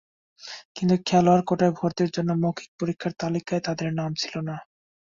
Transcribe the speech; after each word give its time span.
কিন্তু 0.75 0.95
খেলোয়াড় 1.05 1.43
কোটায় 1.47 1.73
ভর্তির 1.79 2.09
জন্য 2.11 2.29
মৌখিক 2.41 2.69
পরীক্ষার 2.79 3.13
তালিকায় 3.21 3.63
তাঁদের 3.63 3.89
নাম 3.93 4.11
ছিল 4.15 4.35
না। 4.41 4.55